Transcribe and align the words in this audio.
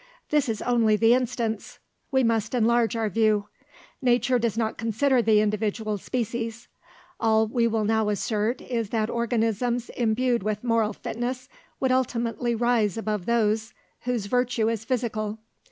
This 0.31 0.49
is 0.49 0.63
only 0.63 0.95
the 0.95 1.13
instance; 1.13 1.77
we 2.09 2.23
must 2.23 2.55
enlarge 2.55 2.95
our 2.95 3.07
view. 3.07 3.49
Nature 4.01 4.39
does 4.39 4.57
not 4.57 4.75
consider 4.79 5.21
the 5.21 5.41
individual 5.41 5.99
species. 5.99 6.67
All 7.19 7.45
we 7.45 7.67
will 7.67 7.83
now 7.83 8.09
assert 8.09 8.61
is 8.61 8.89
that 8.89 9.11
organisms 9.11 9.89
imbued 9.91 10.41
with 10.41 10.63
moral 10.63 10.93
fitness 10.93 11.47
would 11.79 11.91
ultimately 11.91 12.55
rise 12.55 12.97
above 12.97 13.27
those 13.27 13.75
whose 14.05 14.25
virtue 14.25 14.69
is 14.69 14.83
physical. 14.83 15.37